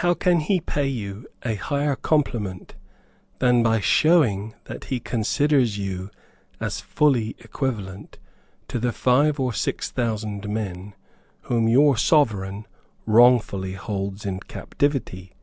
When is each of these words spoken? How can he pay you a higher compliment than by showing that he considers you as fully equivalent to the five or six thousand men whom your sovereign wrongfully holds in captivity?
How 0.00 0.14
can 0.14 0.40
he 0.40 0.58
pay 0.58 0.86
you 0.86 1.26
a 1.42 1.54
higher 1.56 1.96
compliment 1.96 2.76
than 3.40 3.62
by 3.62 3.78
showing 3.78 4.54
that 4.64 4.84
he 4.84 5.00
considers 5.00 5.76
you 5.76 6.08
as 6.60 6.80
fully 6.80 7.36
equivalent 7.40 8.18
to 8.68 8.78
the 8.78 8.90
five 8.90 9.38
or 9.38 9.52
six 9.52 9.90
thousand 9.90 10.48
men 10.48 10.94
whom 11.42 11.68
your 11.68 11.98
sovereign 11.98 12.66
wrongfully 13.04 13.74
holds 13.74 14.24
in 14.24 14.40
captivity? 14.40 15.34